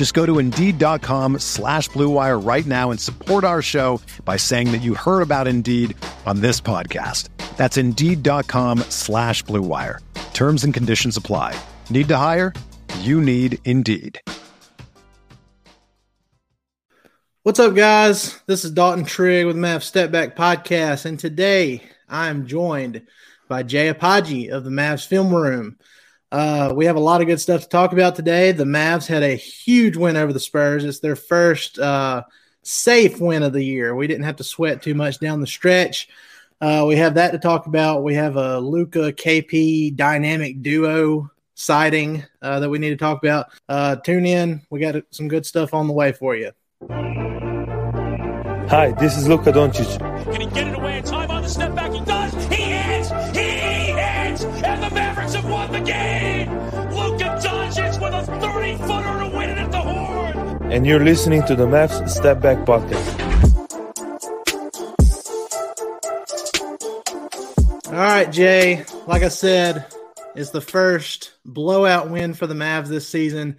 [0.00, 4.80] Just go to Indeed.com slash BlueWire right now and support our show by saying that
[4.80, 7.28] you heard about Indeed on this podcast.
[7.58, 9.98] That's Indeed.com slash BlueWire.
[10.32, 11.54] Terms and conditions apply.
[11.90, 12.54] Need to hire?
[13.00, 14.18] You need Indeed.
[17.42, 18.40] What's up, guys?
[18.46, 23.02] This is Dalton Trigg with Mavs Step Back Podcast, and today I am joined
[23.50, 25.76] by Jay Apagi of the Mavs Film Room.
[26.32, 28.52] Uh, we have a lot of good stuff to talk about today.
[28.52, 30.84] The Mavs had a huge win over the Spurs.
[30.84, 32.22] It's their first uh,
[32.62, 33.94] safe win of the year.
[33.94, 36.08] We didn't have to sweat too much down the stretch.
[36.60, 38.04] Uh, we have that to talk about.
[38.04, 43.46] We have a Luka KP dynamic duo sighting uh, that we need to talk about.
[43.68, 44.62] Uh, tune in.
[44.70, 46.52] We got some good stuff on the way for you.
[48.68, 49.98] Hi, this is Luka Doncic.
[50.32, 51.92] Can he get it away in time on the step back?
[51.92, 52.32] He does.
[52.48, 53.08] He hits.
[53.36, 53.59] He hits.
[55.50, 56.50] Won the game.
[56.90, 60.72] Luka Doncic with a 30 footer to win it at the horn.
[60.72, 63.18] And you're listening to the Mavs Step Back Podcast.
[67.88, 68.84] All right, Jay.
[69.06, 69.86] Like I said,
[70.36, 73.58] it's the first blowout win for the Mavs this season.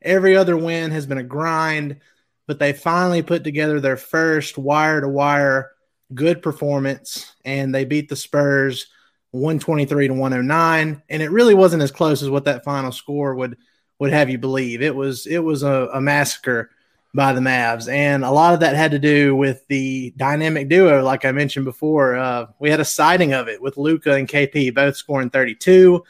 [0.00, 2.00] Every other win has been a grind
[2.46, 5.72] but they finally put together their first wire to wire
[6.14, 8.86] good performance and they beat the Spurs
[9.32, 13.56] 123 to 109 and it really wasn't as close as what that final score would
[13.98, 16.70] would have you believe it was it was a, a massacre
[17.14, 21.02] by the Mavs and a lot of that had to do with the dynamic duo
[21.02, 24.74] like I mentioned before uh, we had a sighting of it with luka and KP
[24.74, 26.02] both scoring 32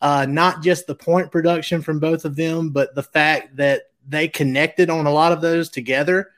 [0.00, 4.28] uh, not just the point production from both of them but the fact that they
[4.28, 6.30] connected on a lot of those together.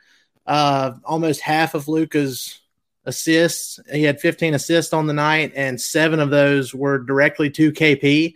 [0.47, 2.61] Uh, almost half of Luka's
[3.07, 7.73] assists, he had 15 assists on the night, and seven of those were directly to
[7.73, 8.35] KP.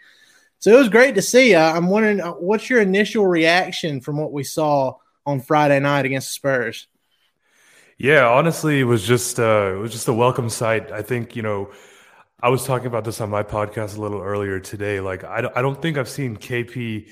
[0.58, 1.54] So it was great to see.
[1.54, 6.04] Uh, I'm wondering, uh, what's your initial reaction from what we saw on Friday night
[6.04, 6.88] against the Spurs?
[7.96, 10.92] Yeah, honestly, it was just uh, it was just a welcome sight.
[10.92, 11.72] I think you know,
[12.40, 15.00] I was talking about this on my podcast a little earlier today.
[15.00, 17.08] Like, I, I don't think I've seen KP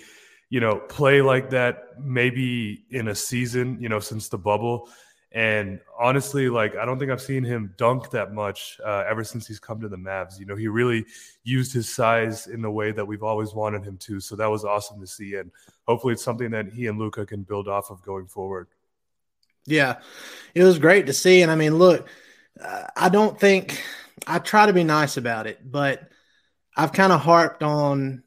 [0.49, 4.89] you know, play like that maybe in a season, you know, since the bubble.
[5.37, 9.47] And honestly, like I don't think I've seen him dunk that much uh, ever since
[9.47, 10.41] he's come to the Mavs.
[10.41, 11.05] You know, he really
[11.45, 14.19] used his size in the way that we've always wanted him to.
[14.19, 15.51] So that was awesome to see, and
[15.87, 18.69] hopefully, it's something that he and Luka can build off of going forward.
[19.67, 19.97] Yeah,
[20.55, 22.09] it was great to see, and I mean, look,
[22.59, 23.85] uh, I don't think
[24.27, 26.09] I try to be nice about it, but
[26.75, 28.23] I've kind of harped on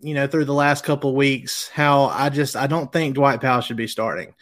[0.00, 3.60] you know, through the last couple weeks, how I just I don't think Dwight Powell
[3.60, 4.34] should be starting.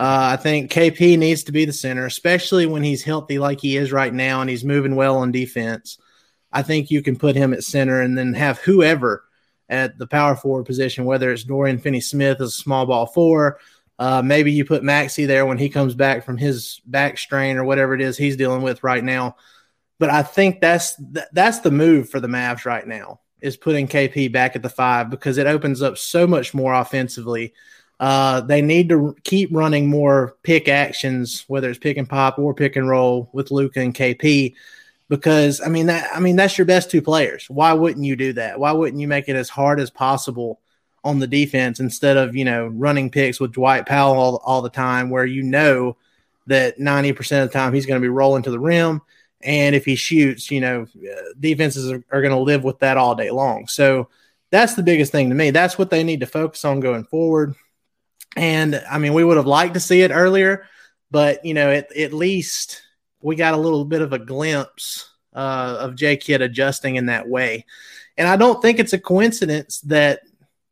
[0.00, 3.76] Uh, I think KP needs to be the center, especially when he's healthy like he
[3.76, 5.98] is right now and he's moving well on defense.
[6.50, 9.24] I think you can put him at center and then have whoever
[9.68, 13.58] at the power forward position, whether it's Dorian Finney Smith as a small ball four.
[13.98, 17.64] Uh, maybe you put Maxi there when he comes back from his back strain or
[17.64, 19.36] whatever it is he's dealing with right now.
[19.98, 20.94] But I think that's
[21.32, 25.10] that's the move for the Mavs right now is putting KP back at the five
[25.10, 27.52] because it opens up so much more offensively.
[28.00, 32.54] Uh, they need to keep running more pick actions, whether it's pick and pop or
[32.54, 34.54] pick and roll with Luka and KP,
[35.08, 37.48] because I mean that I mean that's your best two players.
[37.50, 38.58] Why wouldn't you do that?
[38.58, 40.60] Why wouldn't you make it as hard as possible
[41.04, 44.70] on the defense instead of you know running picks with Dwight Powell all, all the
[44.70, 45.96] time, where you know
[46.46, 49.02] that ninety percent of the time he's going to be rolling to the rim
[49.42, 50.86] and if he shoots, you know,
[51.38, 53.66] defenses are, are going to live with that all day long.
[53.68, 54.08] So
[54.50, 55.50] that's the biggest thing to me.
[55.50, 57.54] That's what they need to focus on going forward.
[58.36, 60.66] And I mean, we would have liked to see it earlier,
[61.10, 62.82] but you know, at, at least
[63.20, 67.28] we got a little bit of a glimpse uh, of J Kidd adjusting in that
[67.28, 67.66] way.
[68.16, 70.20] And I don't think it's a coincidence that,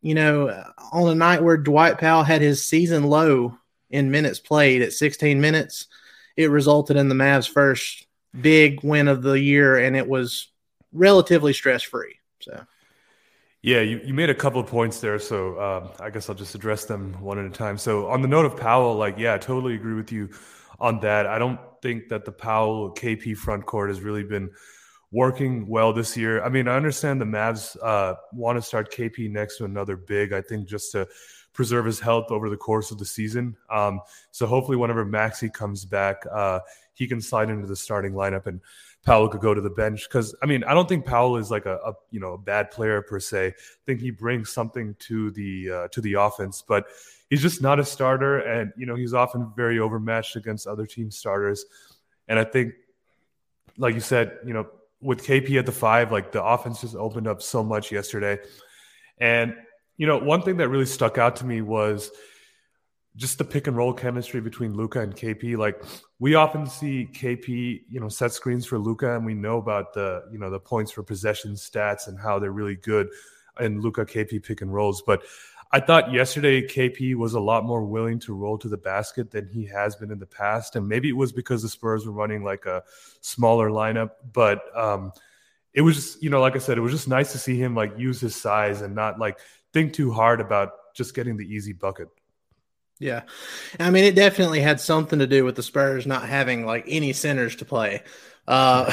[0.02, 3.56] you know, on a night where Dwight Powell had his season low
[3.90, 5.86] in minutes played at 16 minutes,
[6.36, 8.06] it resulted in the Mavs' first
[8.38, 10.48] big win of the year, and it was
[10.92, 12.16] relatively stress free.
[12.40, 12.64] So.
[13.62, 16.54] Yeah, you, you made a couple of points there, so uh, I guess I'll just
[16.54, 17.76] address them one at a time.
[17.76, 20.30] So on the note of Powell, like, yeah, I totally agree with you
[20.78, 21.26] on that.
[21.26, 24.50] I don't think that the Powell KP front court has really been
[25.10, 26.42] working well this year.
[26.44, 30.32] I mean, I understand the Mavs uh, want to start KP next to another big.
[30.32, 31.08] I think just to
[31.52, 33.56] preserve his health over the course of the season.
[33.68, 34.00] Um,
[34.30, 36.60] so hopefully, whenever Maxi comes back, uh,
[36.94, 38.60] he can slide into the starting lineup and
[39.04, 41.66] Powell could go to the bench because I mean I don't think Powell is like
[41.66, 43.48] a, a, you know a bad player per se.
[43.48, 43.52] I
[43.86, 46.86] think he brings something to the uh, to the offense, but
[47.30, 51.10] he's just not a starter, and you know he's often very overmatched against other team
[51.10, 51.64] starters.
[52.26, 52.74] And I think,
[53.78, 54.66] like you said, you know
[55.00, 58.38] with KP at the five, like the offense just opened up so much yesterday.
[59.18, 59.54] And
[59.96, 62.10] you know one thing that really stuck out to me was
[63.18, 65.56] just the pick and roll chemistry between Luka and KP.
[65.56, 65.82] Like
[66.20, 70.22] we often see KP, you know, set screens for Luka, and we know about the,
[70.30, 73.08] you know, the points for possession stats and how they're really good
[73.58, 75.02] in Luka KP pick and rolls.
[75.04, 75.24] But
[75.72, 79.48] I thought yesterday KP was a lot more willing to roll to the basket than
[79.48, 82.44] he has been in the past, and maybe it was because the Spurs were running
[82.44, 82.84] like a
[83.20, 85.12] smaller lineup, but um,
[85.74, 87.74] it was just, you know, like I said, it was just nice to see him
[87.74, 89.40] like use his size and not like
[89.72, 92.08] think too hard about just getting the easy bucket.
[93.00, 93.22] Yeah.
[93.78, 97.12] I mean, it definitely had something to do with the Spurs not having like any
[97.12, 98.02] centers to play
[98.48, 98.86] uh,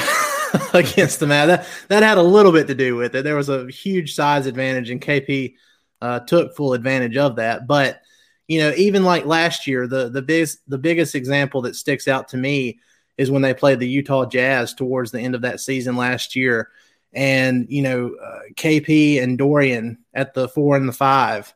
[0.74, 1.46] against the Mavs.
[1.48, 3.24] That, that had a little bit to do with it.
[3.24, 5.54] There was a huge size advantage, and KP
[6.00, 7.66] uh, took full advantage of that.
[7.66, 8.00] But,
[8.46, 12.28] you know, even like last year, the, the, biggest, the biggest example that sticks out
[12.28, 12.78] to me
[13.18, 16.70] is when they played the Utah Jazz towards the end of that season last year.
[17.12, 21.52] And, you know, uh, KP and Dorian at the four and the five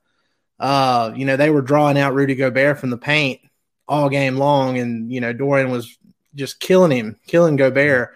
[0.61, 3.41] uh, you know, they were drawing out Rudy Gobert from the paint
[3.89, 5.99] all game long, and you know, Dorian was
[6.35, 8.15] just killing him, killing Gobert,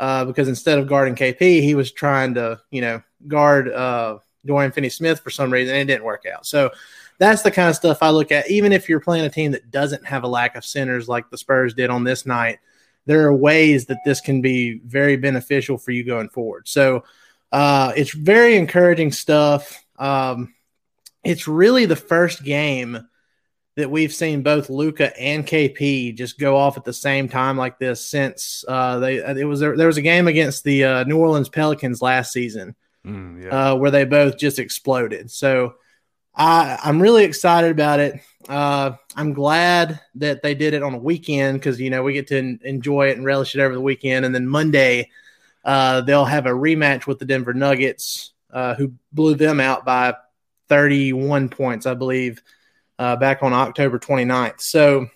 [0.00, 4.72] uh, because instead of guarding KP, he was trying to, you know, guard uh, Dorian
[4.72, 6.44] Finney-Smith for some reason, and it didn't work out.
[6.46, 6.72] So
[7.18, 8.50] that's the kind of stuff I look at.
[8.50, 11.38] Even if you're playing a team that doesn't have a lack of centers like the
[11.38, 12.58] Spurs did on this night,
[13.06, 16.66] there are ways that this can be very beneficial for you going forward.
[16.66, 17.04] So
[17.52, 19.84] uh, it's very encouraging stuff.
[19.98, 20.54] Um,
[21.24, 23.08] it's really the first game
[23.76, 27.78] that we've seen both Luka and KP just go off at the same time like
[27.78, 31.18] this since uh, they it was there, there was a game against the uh, New
[31.18, 33.72] Orleans Pelicans last season mm, yeah.
[33.72, 35.30] uh, where they both just exploded.
[35.30, 35.74] So
[36.34, 38.20] I I'm really excited about it.
[38.48, 42.28] Uh, I'm glad that they did it on a weekend because you know we get
[42.28, 45.10] to enjoy it and relish it over the weekend, and then Monday
[45.64, 50.14] uh, they'll have a rematch with the Denver Nuggets, uh, who blew them out by
[50.68, 52.42] 31 points, I believe,
[52.98, 54.60] uh, back on October 29th.
[54.60, 55.08] So,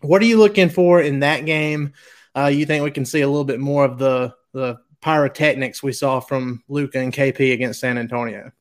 [0.00, 1.92] what are you looking for in that game?
[2.36, 5.92] Uh, you think we can see a little bit more of the the pyrotechnics we
[5.92, 8.52] saw from Luka and KP against San Antonio?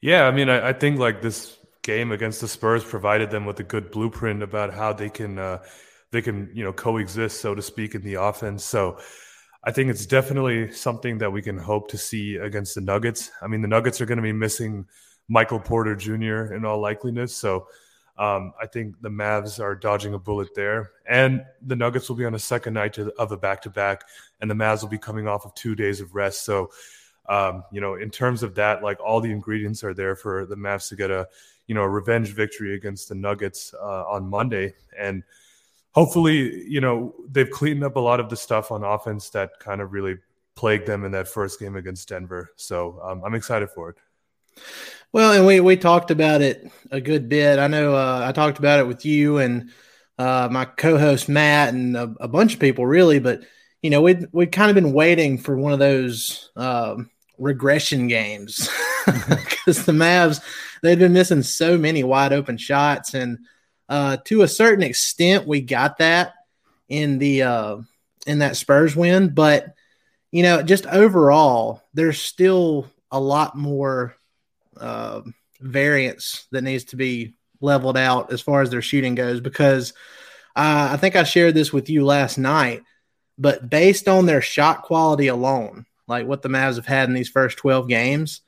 [0.00, 3.58] Yeah, I mean, I, I, think like this game against the Spurs provided them with
[3.58, 5.58] a good blueprint about how they can uh,
[6.12, 8.64] they can you know coexist, so to speak, in the offense.
[8.64, 8.98] So.
[9.64, 13.32] I think it's definitely something that we can hope to see against the Nuggets.
[13.42, 14.86] I mean, the Nuggets are going to be missing
[15.28, 16.54] Michael Porter Jr.
[16.54, 17.30] in all likeliness.
[17.30, 17.68] So
[18.18, 20.90] um, I think the Mavs are dodging a bullet there.
[21.08, 24.04] And the Nuggets will be on a second night of a back to back,
[24.40, 26.44] and the Mavs will be coming off of two days of rest.
[26.44, 26.70] So,
[27.28, 30.56] um, you know, in terms of that, like all the ingredients are there for the
[30.56, 31.28] Mavs to get a,
[31.66, 34.74] you know, a revenge victory against the Nuggets uh, on Monday.
[34.98, 35.22] And
[35.92, 39.80] hopefully, you know, they've cleaned up a lot of the stuff on offense that kind
[39.80, 40.16] of really
[40.56, 42.50] plagued them in that first game against Denver.
[42.56, 43.96] So um, I'm excited for it.
[45.12, 47.58] Well, and we we talked about it a good bit.
[47.58, 49.70] I know uh, I talked about it with you and
[50.18, 53.18] uh, my co-host Matt and a, a, bunch of people, really.
[53.18, 53.42] But
[53.82, 58.68] you know, we'd we'd kind of been waiting for one of those um, regression games
[59.06, 60.42] because the Mavs
[60.82, 63.38] they've been missing so many wide open shots, and
[63.88, 66.34] uh, to a certain extent, we got that
[66.88, 67.76] in the uh,
[68.26, 69.32] in that Spurs win.
[69.32, 69.74] But
[70.32, 74.17] you know, just overall, there's still a lot more
[74.80, 75.22] uh,
[75.60, 79.92] variance that needs to be leveled out as far as their shooting goes because
[80.56, 82.82] uh, I think I shared this with you last night,
[83.36, 87.28] but based on their shot quality alone, like what the Mavs have had in these
[87.28, 88.40] first 12 games,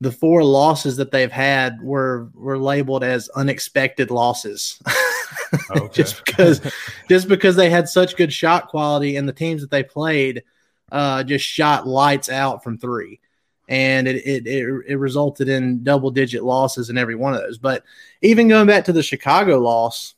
[0.00, 4.82] the four losses that they've had were were labeled as unexpected losses.
[5.92, 6.60] Just because
[7.08, 10.42] just because they had such good shot quality and the teams that they played
[10.90, 13.20] uh, just shot lights out from three
[13.68, 17.58] and it, it, it, it resulted in double digit losses in every one of those.
[17.58, 17.84] But
[18.20, 20.14] even going back to the Chicago loss,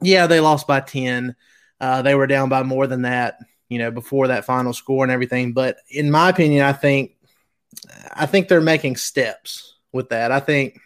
[0.00, 1.36] yeah, they lost by 10.
[1.80, 3.38] Uh, they were down by more than that,
[3.68, 5.52] you know, before that final score and everything.
[5.52, 7.12] But in my opinion, I think
[8.12, 10.30] I think they're making steps with that.
[10.30, 10.78] I think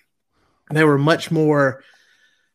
[0.71, 1.83] they were much more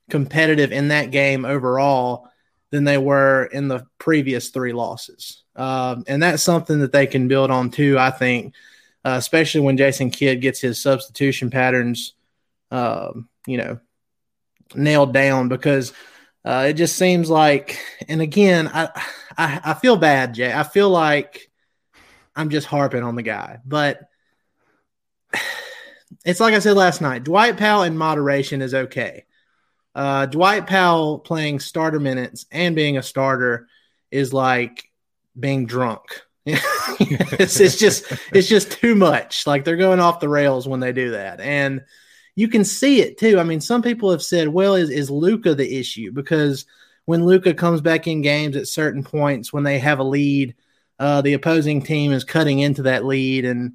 [0.10, 2.30] competitive in that game overall
[2.70, 5.44] than they were in the previous three losses.
[5.56, 8.54] Um, and that's something that they can build on too, I think,
[9.04, 12.14] uh, especially when Jason Kidd gets his substitution patterns,
[12.70, 13.80] um, you know,
[14.76, 15.94] nailed down because
[16.46, 18.90] uh, it just seems like, and again, I,
[19.38, 20.54] I, I feel bad, Jay.
[20.54, 21.50] I feel like
[22.36, 24.02] I'm just harping on the guy, but
[26.26, 27.24] it's like I said last night.
[27.24, 29.26] Dwight Powell in moderation is okay.
[29.94, 33.68] Uh, Dwight Powell playing starter minutes and being a starter
[34.10, 34.90] is like
[35.38, 36.02] being drunk.
[37.40, 39.48] it's, it's just it's just too much.
[39.48, 41.84] Like they're going off the rails when they do that, and
[42.36, 43.40] you can see it too.
[43.40, 46.66] I mean, some people have said, "Well, is is Luka the issue?" Because
[47.06, 50.56] when Luka comes back in games at certain points when they have a lead,
[51.00, 53.74] uh, the opposing team is cutting into that lead and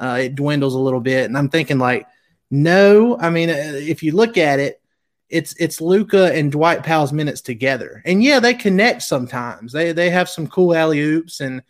[0.00, 1.24] uh, it dwindles a little bit.
[1.24, 2.06] And I'm thinking like,
[2.50, 4.80] no, I mean, uh, if you look at it,
[5.28, 9.72] it's it's Luka and Dwight Powell's minutes together, and yeah, they connect sometimes.
[9.72, 11.62] They they have some cool alley oops, and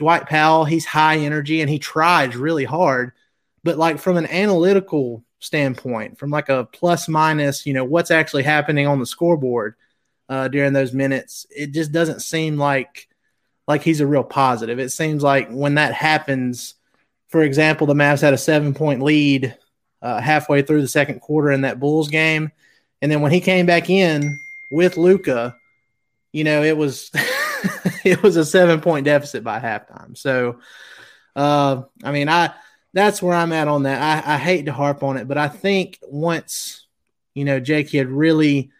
[0.00, 3.12] Dwight Powell he's high energy and he tries really hard,
[3.62, 8.42] but like from an analytical standpoint, from like a plus minus, you know, what's actually
[8.42, 9.74] happening on the scoreboard
[10.30, 13.08] uh, during those minutes, it just doesn't seem like
[13.68, 14.78] like he's a real positive.
[14.78, 16.76] It seems like when that happens,
[17.28, 19.54] for example, the Mavs had a seven point lead
[20.00, 22.50] uh, halfway through the second quarter in that Bulls game,
[23.02, 24.38] and then when he came back in
[24.72, 25.54] with Luka,
[26.32, 27.10] you know, it was
[28.04, 30.16] it was a seven point deficit by halftime.
[30.16, 30.60] So,
[31.36, 32.52] uh, I mean, I
[32.92, 34.26] that's where I'm at on that.
[34.26, 36.86] I, I hate to harp on it, but I think once
[37.34, 38.70] you know J Kidd really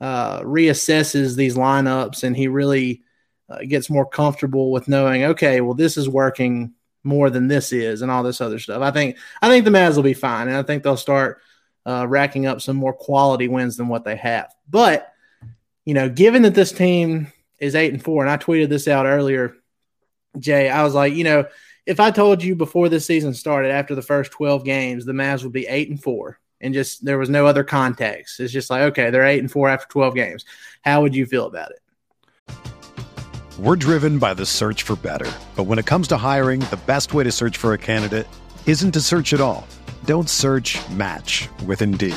[0.00, 3.02] uh, reassesses these lineups and he really
[3.48, 8.02] uh, gets more comfortable with knowing, okay, well, this is working more than this is,
[8.02, 8.82] and all this other stuff.
[8.82, 11.40] I think I think the Mavs will be fine, and I think they'll start
[11.86, 14.52] uh, racking up some more quality wins than what they have.
[14.68, 15.12] But
[15.84, 19.06] you know, given that this team is eight and four, and I tweeted this out
[19.06, 19.54] earlier,
[20.38, 21.46] Jay, I was like, you know,
[21.86, 25.42] if I told you before this season started, after the first twelve games, the Mavs
[25.42, 28.40] would be eight and four, and just there was no other context.
[28.40, 30.44] It's just like, okay, they're eight and four after twelve games.
[30.82, 31.80] How would you feel about it?
[33.58, 35.32] We're driven by the search for better.
[35.54, 38.26] But when it comes to hiring, the best way to search for a candidate
[38.66, 39.66] isn't to search at all.
[40.04, 42.16] Don't search match with Indeed.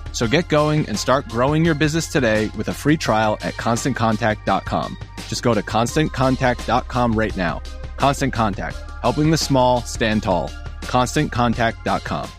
[0.11, 4.97] So get going and start growing your business today with a free trial at constantcontact.com.
[5.27, 7.61] Just go to constantcontact.com right now.
[7.97, 10.49] Constant Contact, helping the small stand tall.
[10.81, 12.29] ConstantContact.com.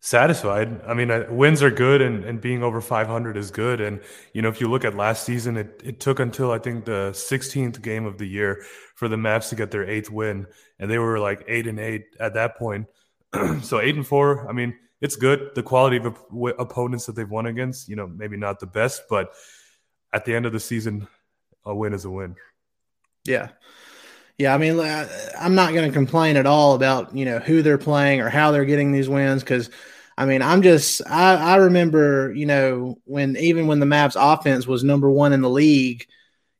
[0.00, 0.80] Satisfied.
[0.86, 3.80] I mean, uh, wins are good, and, and being over 500 is good.
[3.80, 4.00] And
[4.32, 7.10] you know, if you look at last season, it, it took until I think the
[7.12, 10.46] 16th game of the year for the Mavs to get their eighth win,
[10.78, 12.86] and they were like eight and eight at that point.
[13.62, 14.48] so eight and four.
[14.48, 15.50] I mean, it's good.
[15.54, 19.02] The quality of op- opponents that they've won against, you know, maybe not the best,
[19.08, 19.32] but
[20.12, 21.06] at the end of the season,
[21.64, 22.36] a win is a win.
[23.24, 23.48] Yeah.
[24.38, 25.08] Yeah, I mean, uh,
[25.38, 28.52] I'm not going to complain at all about you know who they're playing or how
[28.52, 29.68] they're getting these wins because,
[30.16, 34.64] I mean, I'm just I, I remember you know when even when the Mavs offense
[34.64, 36.06] was number one in the league,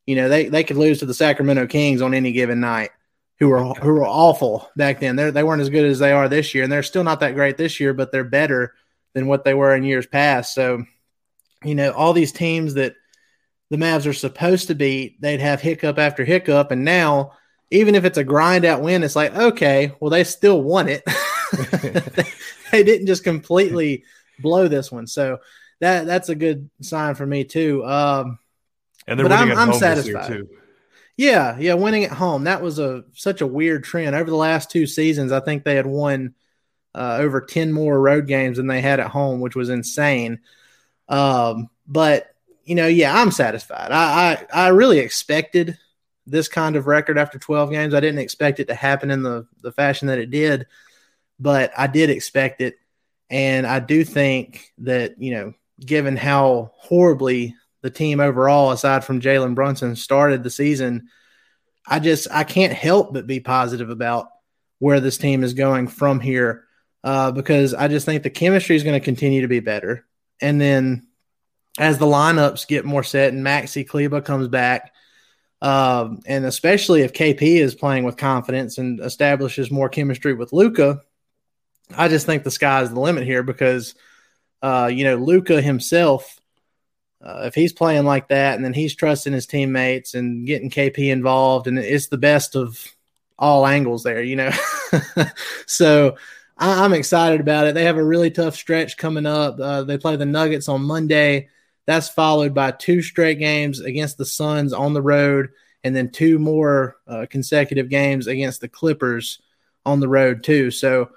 [0.09, 2.91] you know, they, they could lose to the Sacramento Kings on any given night,
[3.39, 5.17] who were who were awful back then.
[5.17, 7.35] They they weren't as good as they are this year, and they're still not that
[7.35, 8.75] great this year, but they're better
[9.15, 10.55] than what they were in years past.
[10.55, 10.85] So,
[11.65, 12.95] you know, all these teams that
[13.71, 17.33] the Mavs are supposed to beat, they'd have hiccup after hiccup, and now
[17.71, 21.03] even if it's a grind out win, it's like okay, well they still won it.
[22.73, 24.05] they didn't just completely
[24.41, 25.39] blow this one, so
[25.81, 27.85] that that's a good sign for me too.
[27.87, 28.39] Um,
[29.07, 30.23] and they're winning I'm, I'm home satisfied.
[30.25, 30.49] this year too.
[31.19, 32.45] Yeah, yeah, winning at home.
[32.45, 35.33] That was a such a weird trend over the last two seasons.
[35.33, 36.35] I think they had won
[36.95, 40.41] uh, over ten more road games than they had at home, which was insane.
[41.09, 42.35] Um, but
[42.65, 43.93] you know, yeah, I'm satisfied.
[43.93, 45.79] I, I I really expected
[46.27, 47.95] this kind of record after 12 games.
[47.95, 50.67] I didn't expect it to happen in the the fashion that it did,
[51.41, 52.77] but I did expect it,
[53.31, 57.57] and I do think that you know, given how horribly
[57.89, 61.09] the team overall, aside from Jalen Brunson, started the season,
[61.87, 64.29] I just I can't help but be positive about
[64.79, 66.65] where this team is going from here
[67.03, 70.07] uh, because I just think the chemistry is going to continue to be better,
[70.43, 71.07] and then
[71.79, 74.93] as the lineups get more set and Maxi Kleber comes back,
[75.63, 81.01] um, and especially if KP is playing with confidence and establishes more chemistry with Luka,
[81.97, 83.95] I just think the sky's the limit here because,
[84.61, 86.38] uh, you know, Luka himself
[87.23, 91.11] uh, if he's playing like that and then he's trusting his teammates and getting KP
[91.11, 92.85] involved, and it's the best of
[93.39, 94.51] all angles there, you know.
[95.67, 96.17] so
[96.57, 97.75] I, am excited about it.
[97.75, 99.59] They have a really tough stretch coming up.
[99.59, 101.49] Uh, they play the Nuggets on Monday.
[101.87, 105.49] That's followed by two straight games against the Suns on the road,
[105.83, 109.41] and then two more uh, consecutive games against the Clippers
[109.87, 110.71] on the road too.
[110.71, 111.11] So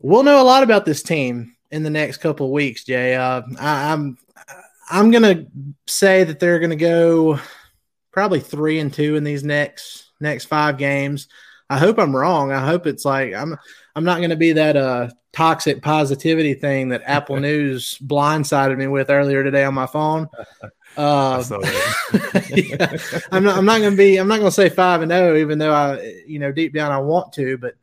[0.00, 3.14] we'll know a lot about this team in the next couple weeks, Jay.
[3.14, 4.16] Uh, I, I'm
[4.88, 5.46] I'm gonna
[5.86, 7.38] say that they're gonna go
[8.12, 11.28] probably three and two in these next next five games.
[11.68, 12.52] I hope I'm wrong.
[12.52, 13.56] I hope it's like I'm
[13.94, 19.10] I'm not gonna be that uh toxic positivity thing that Apple News blindsided me with
[19.10, 20.28] earlier today on my phone.
[20.96, 21.44] Uh,
[22.48, 22.96] yeah,
[23.30, 23.58] I'm not.
[23.58, 24.16] I'm not going to be.
[24.16, 26.90] I'm not to say five and zero, oh, even though I, you know, deep down
[26.90, 27.58] I want to.
[27.58, 27.74] But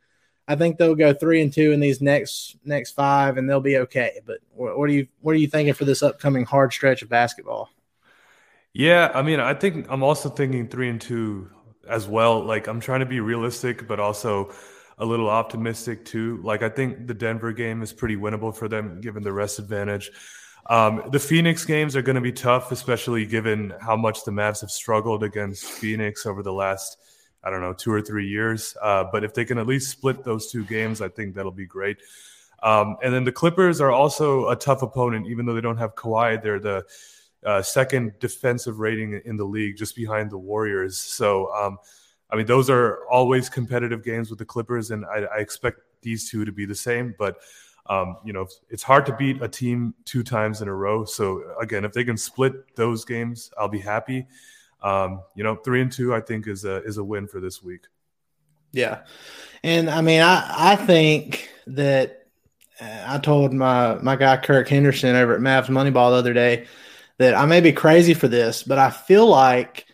[0.46, 3.78] I think they'll go three and two in these next next five, and they'll be
[3.78, 4.20] okay.
[4.26, 7.08] But what, what are you what are you thinking for this upcoming hard stretch of
[7.08, 7.70] basketball?
[8.72, 11.50] Yeah, I mean, I think I'm also thinking three and two
[11.88, 12.44] as well.
[12.44, 14.52] Like I'm trying to be realistic, but also
[14.98, 16.40] a little optimistic too.
[16.42, 20.10] Like I think the Denver game is pretty winnable for them given the rest advantage.
[20.66, 24.62] Um, the Phoenix games are going to be tough, especially given how much the Mavs
[24.62, 26.96] have struggled against Phoenix over the last
[27.44, 28.76] I don't know, two or three years.
[28.82, 31.66] Uh, but if they can at least split those two games, I think that'll be
[31.66, 31.98] great.
[32.62, 35.94] Um, and then the Clippers are also a tough opponent, even though they don't have
[35.94, 36.42] Kawhi.
[36.42, 36.84] They're the
[37.44, 40.98] uh, second defensive rating in the league, just behind the Warriors.
[40.98, 41.76] So, um,
[42.30, 46.30] I mean, those are always competitive games with the Clippers, and I, I expect these
[46.30, 47.14] two to be the same.
[47.18, 47.36] But
[47.86, 51.04] um, you know, it's hard to beat a team two times in a row.
[51.04, 54.26] So again, if they can split those games, I'll be happy
[54.84, 57.62] um, you know, three and two, I think is a is a win for this
[57.62, 57.86] week.
[58.72, 59.02] Yeah,
[59.64, 62.26] and I mean, I I think that
[62.80, 66.66] uh, I told my my guy Kirk Henderson over at Mavs Moneyball the other day
[67.18, 69.86] that I may be crazy for this, but I feel like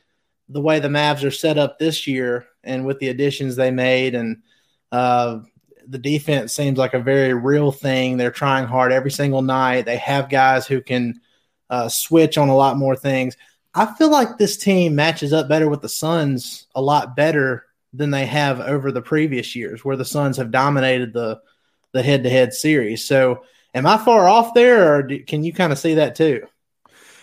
[0.49, 4.15] the way the Mavs are set up this year and with the additions they made
[4.15, 4.43] and
[4.91, 5.41] uh,
[5.87, 8.17] the defense seems like a very real thing.
[8.17, 9.85] They're trying hard every single night.
[9.85, 11.21] They have guys who can
[11.69, 13.37] uh, switch on a lot more things.
[13.75, 18.11] I feel like this team matches up better with the Suns a lot better than
[18.11, 21.41] they have over the previous years, where the Suns have dominated the
[21.93, 23.05] the head to head series.
[23.05, 26.47] So, am I far off there, or do, can you kind of see that too?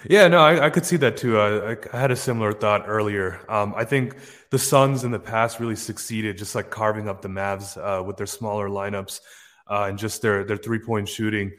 [0.09, 1.39] Yeah, no, I, I could see that too.
[1.39, 3.41] I, I, had a similar thought earlier.
[3.49, 4.15] Um, I think
[4.51, 8.15] the Suns in the past really succeeded, just like carving up the Mavs uh, with
[8.15, 9.21] their smaller lineups
[9.67, 11.51] uh, and just their their three point shooting.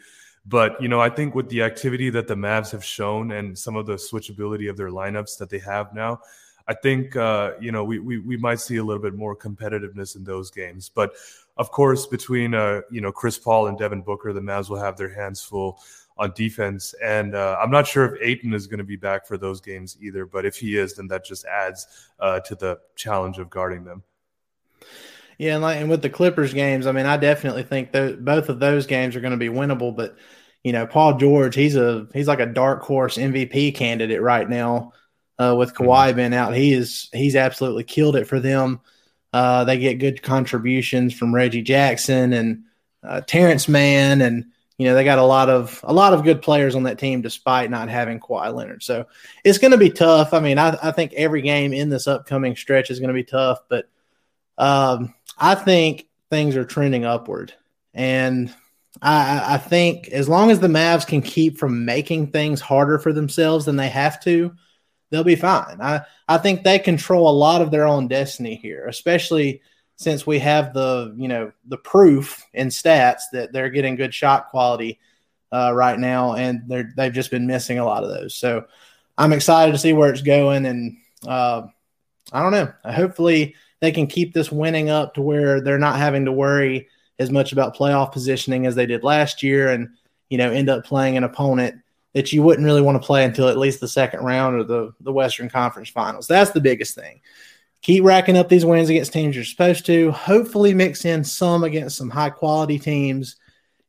[0.48, 3.76] But you know, I think with the activity that the Mavs have shown and some
[3.76, 6.20] of the switchability of their lineups that they have now,
[6.66, 10.16] I think uh, you know we, we we might see a little bit more competitiveness
[10.16, 10.90] in those games.
[10.94, 11.14] But
[11.58, 14.96] of course, between uh, you know Chris Paul and Devin Booker, the Mavs will have
[14.96, 15.80] their hands full
[16.16, 16.94] on defense.
[17.04, 19.96] And uh, I'm not sure if Ayton is going to be back for those games
[20.00, 20.26] either.
[20.26, 21.86] But if he is, then that just adds
[22.18, 24.02] uh, to the challenge of guarding them.
[25.38, 28.48] Yeah, and, like, and with the Clippers games, I mean, I definitely think that both
[28.48, 29.94] of those games are going to be winnable.
[29.94, 30.16] But
[30.64, 34.92] you know, Paul George, he's a he's like a dark horse MVP candidate right now.
[35.38, 36.16] Uh, with Kawhi mm-hmm.
[36.16, 38.80] being out, he is he's absolutely killed it for them.
[39.32, 42.64] Uh, they get good contributions from Reggie Jackson and
[43.04, 44.46] uh, Terance Mann, and
[44.78, 47.22] you know they got a lot of a lot of good players on that team
[47.22, 48.82] despite not having Kawhi Leonard.
[48.82, 49.06] So
[49.44, 50.34] it's going to be tough.
[50.34, 53.22] I mean, I, I think every game in this upcoming stretch is going to be
[53.22, 53.88] tough, but
[54.58, 57.54] um, I think things are trending upward,
[57.94, 58.52] and
[59.00, 63.12] I, I think as long as the Mavs can keep from making things harder for
[63.12, 64.52] themselves than they have to,
[65.10, 65.80] they'll be fine.
[65.80, 69.62] I I think they control a lot of their own destiny here, especially
[69.96, 74.48] since we have the you know the proof in stats that they're getting good shot
[74.48, 74.98] quality
[75.52, 78.34] uh, right now, and they're they've just been missing a lot of those.
[78.34, 78.66] So
[79.16, 81.62] I'm excited to see where it's going, and uh,
[82.32, 82.72] I don't know.
[82.90, 86.88] Hopefully they can keep this winning up to where they're not having to worry
[87.18, 89.88] as much about playoff positioning as they did last year, and
[90.28, 91.80] you know end up playing an opponent
[92.14, 94.92] that you wouldn't really want to play until at least the second round of the
[95.00, 96.26] the Western Conference Finals.
[96.26, 97.20] That's the biggest thing
[97.82, 100.10] keep racking up these wins against teams you're supposed to.
[100.12, 103.36] Hopefully, mix in some against some high quality teams.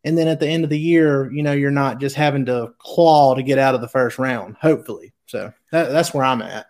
[0.05, 2.73] And then at the end of the year, you know, you're not just having to
[2.77, 5.11] claw to get out of the first round, hopefully.
[5.25, 6.67] So that, that's where I'm at.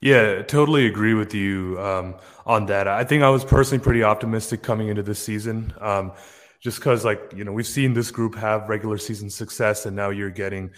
[0.00, 2.14] Yeah, totally agree with you um,
[2.46, 2.86] on that.
[2.86, 6.12] I think I was personally pretty optimistic coming into this season, um,
[6.60, 10.10] just because, like, you know, we've seen this group have regular season success, and now
[10.10, 10.70] you're getting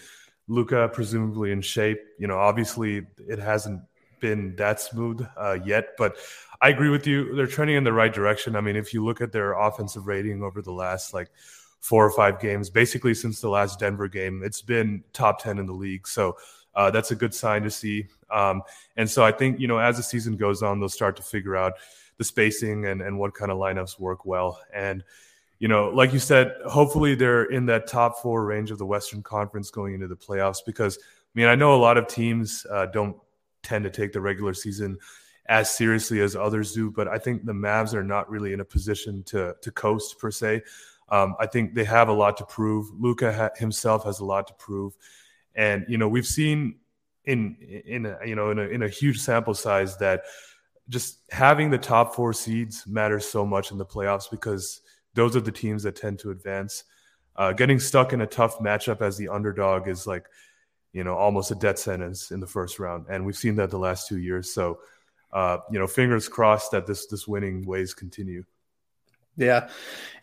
[0.49, 2.01] Luka presumably in shape.
[2.19, 3.83] You know, obviously it hasn't
[4.21, 6.17] been that smooth uh, yet, but
[6.63, 7.35] I agree with you.
[7.35, 8.57] They're trending in the right direction.
[8.57, 11.31] I mean, if you look at their offensive rating over the last like
[11.81, 15.67] four or five games, basically since the last Denver game, it's been top 10 in
[15.67, 16.07] the league.
[16.07, 16.37] So
[16.75, 18.07] uh, that's a good sign to see.
[18.31, 18.63] Um,
[18.97, 21.57] and so I think, you know, as the season goes on, they'll start to figure
[21.57, 21.75] out
[22.19, 24.61] the spacing and, and what kind of lineups work well.
[24.73, 25.03] And,
[25.59, 29.23] you know, like you said, hopefully they're in that top four range of the Western
[29.23, 32.87] Conference going into the playoffs because, I mean, I know a lot of teams uh,
[32.87, 33.17] don't
[33.63, 34.99] tend to take the regular season
[35.47, 36.91] as seriously as others do.
[36.91, 40.31] But I think the Mavs are not really in a position to to coast per
[40.31, 40.63] se.
[41.11, 42.89] Um, I think they have a lot to prove.
[42.99, 44.97] Luka ha- himself has a lot to prove,
[45.55, 46.77] and you know we've seen
[47.25, 50.23] in in a, you know in a, in a huge sample size that
[50.89, 54.81] just having the top four seeds matters so much in the playoffs because
[55.15, 56.85] those are the teams that tend to advance.
[57.37, 60.27] Uh, getting stuck in a tough matchup as the underdog is like
[60.93, 63.79] you know, almost a death sentence in the first round, and we've seen that the
[63.79, 64.53] last two years.
[64.53, 64.81] So,
[65.33, 68.45] uh, you know, fingers crossed that this this winning ways continue.
[69.37, 69.69] Yeah,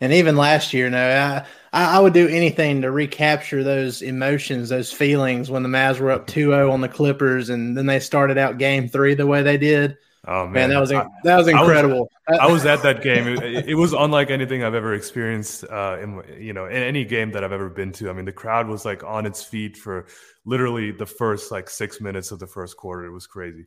[0.00, 1.42] and even last year, no,
[1.72, 6.10] I I would do anything to recapture those emotions, those feelings when the Mavs were
[6.10, 9.58] up 2-0 on the Clippers, and then they started out Game Three the way they
[9.58, 9.96] did.
[10.26, 12.10] Oh man, man that was that was incredible.
[12.28, 13.28] I was, I was at that game.
[13.28, 15.64] It, it, was unlike anything I've ever experienced.
[15.64, 18.10] Uh, in you know, in any game that I've ever been to.
[18.10, 20.06] I mean, the crowd was like on its feet for
[20.44, 23.06] literally the first like six minutes of the first quarter.
[23.06, 23.66] It was crazy.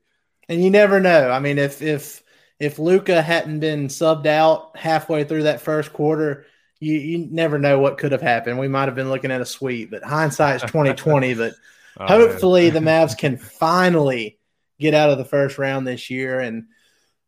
[0.49, 1.31] And you never know.
[1.31, 2.21] I mean, if if
[2.61, 6.45] if Luka hadn't been subbed out halfway through that first quarter,
[6.79, 8.59] you, you never know what could have happened.
[8.59, 11.33] We might have been looking at a sweep, but hindsight's twenty twenty.
[11.41, 11.55] But
[11.97, 14.37] oh, hopefully, the Mavs can finally
[14.79, 16.39] get out of the first round this year.
[16.39, 16.65] And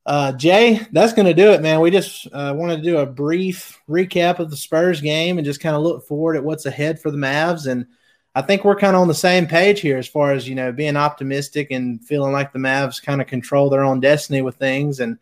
[0.06, 1.82] uh, Jay, that's going to do it, man.
[1.82, 5.62] We just uh, wanted to do a brief recap of the Spurs game and just
[5.62, 7.66] kind of look forward at what's ahead for the Mavs.
[7.66, 7.88] And
[8.36, 10.72] I think we're kind of on the same page here as far as you know
[10.72, 15.00] being optimistic and feeling like the Mavs kind of control their own destiny with things.
[15.00, 15.20] And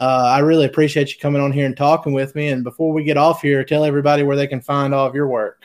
[0.00, 2.48] uh, I really appreciate you coming on here and talking with me.
[2.48, 5.28] And before we get off here, tell everybody where they can find all of your
[5.28, 5.64] work.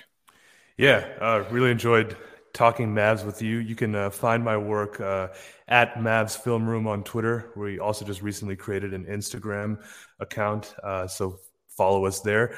[0.77, 2.15] Yeah, uh, really enjoyed
[2.53, 3.57] talking Mavs with you.
[3.57, 5.29] You can uh, find my work uh,
[5.67, 7.51] at Mavs Film Room on Twitter.
[7.55, 9.83] We also just recently created an Instagram
[10.19, 12.57] account, uh, so follow us there.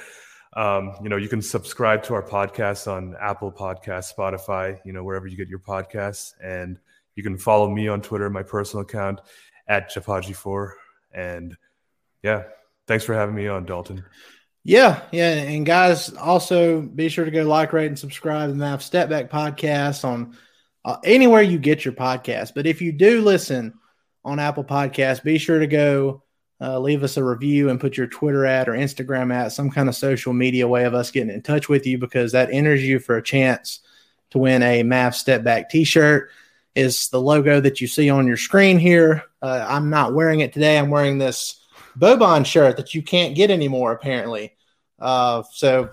[0.53, 5.03] Um, you know, you can subscribe to our podcast on Apple Podcasts, Spotify, you know,
[5.03, 6.77] wherever you get your podcasts, and
[7.15, 9.21] you can follow me on Twitter, my personal account
[9.67, 10.71] at Japaji4.
[11.13, 11.57] And
[12.23, 12.43] yeah,
[12.87, 14.03] thanks for having me on, Dalton.
[14.63, 18.77] Yeah, yeah, and guys, also be sure to go like, rate, and subscribe to the
[18.77, 20.37] Step Back podcast on
[20.85, 22.53] uh, anywhere you get your podcast.
[22.53, 23.73] But if you do listen
[24.23, 26.23] on Apple Podcasts, be sure to go
[26.61, 29.89] uh, leave us a review and put your Twitter at or Instagram at some kind
[29.89, 32.99] of social media way of us getting in touch with you because that enters you
[32.99, 33.79] for a chance
[34.29, 36.29] to win a Mav Step Back T-shirt.
[36.75, 39.23] Is the logo that you see on your screen here?
[39.41, 40.77] Uh, I'm not wearing it today.
[40.77, 41.59] I'm wearing this
[41.97, 44.55] Boban shirt that you can't get anymore, apparently.
[44.99, 45.89] Uh, so,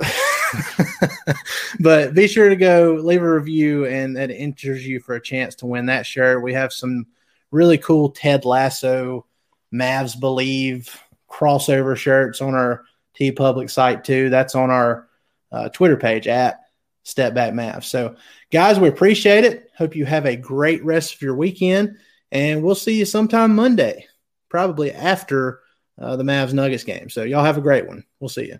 [1.80, 5.54] but be sure to go leave a review, and that enters you for a chance
[5.56, 6.42] to win that shirt.
[6.42, 7.06] We have some
[7.50, 9.24] really cool Ted Lasso,
[9.72, 11.00] Mavs Believe
[11.30, 12.84] crossover shirts on our
[13.18, 14.30] TeePublic site too.
[14.30, 15.08] That's on our
[15.52, 16.60] uh, Twitter page at
[17.02, 17.84] Step Back Mavs.
[17.84, 18.16] So,
[18.50, 19.70] guys, we appreciate it.
[19.76, 21.98] Hope you have a great rest of your weekend,
[22.30, 24.06] and we'll see you sometime Monday,
[24.48, 25.60] probably after
[26.00, 27.10] uh, the Mavs Nuggets game.
[27.10, 28.04] So y'all have a great one.
[28.20, 28.58] We'll see you.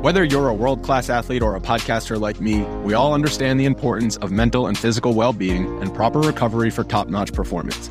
[0.00, 3.64] Whether you're a world class athlete or a podcaster like me, we all understand the
[3.64, 7.90] importance of mental and physical well being and proper recovery for top notch performance.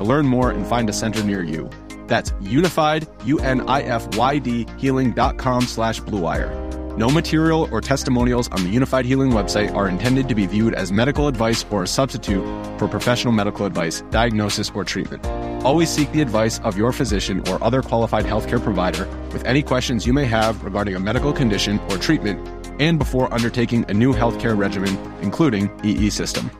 [0.00, 1.68] to learn more and find a center near you.
[2.06, 6.96] That's unified, U-N-I-F-Y-D, healing.com slash bluewire.
[6.96, 10.90] No material or testimonials on the Unifyd Healing website are intended to be viewed as
[10.90, 12.42] medical advice or a substitute
[12.78, 15.24] for professional medical advice, diagnosis, or treatment.
[15.66, 20.06] Always seek the advice of your physician or other qualified healthcare provider with any questions
[20.06, 22.40] you may have regarding a medical condition or treatment
[22.80, 26.50] and before undertaking a new healthcare regimen, including EE system.